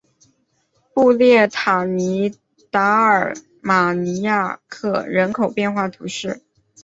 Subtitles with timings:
[0.95, 2.33] 布列塔尼
[2.71, 6.41] 达尔马尼亚克人口变化图示